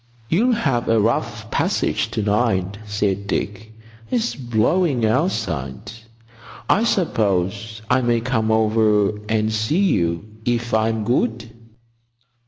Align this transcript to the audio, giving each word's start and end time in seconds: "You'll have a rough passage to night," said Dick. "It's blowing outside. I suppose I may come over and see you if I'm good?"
"You'll 0.29 0.53
have 0.55 0.89
a 0.89 0.99
rough 0.99 1.51
passage 1.51 2.09
to 2.09 2.23
night," 2.23 2.79
said 2.87 3.27
Dick. 3.27 3.71
"It's 4.09 4.33
blowing 4.33 5.05
outside. 5.05 5.91
I 6.67 6.85
suppose 6.85 7.83
I 7.87 8.01
may 8.01 8.19
come 8.19 8.49
over 8.49 9.19
and 9.29 9.53
see 9.53 9.77
you 9.93 10.25
if 10.43 10.73
I'm 10.73 11.03
good?" 11.03 11.51